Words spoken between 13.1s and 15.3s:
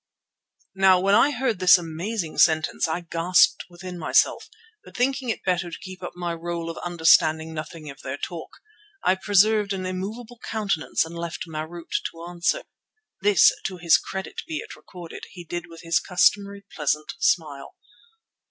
This, to his credit be it recorded,